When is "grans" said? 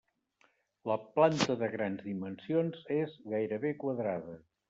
1.75-2.01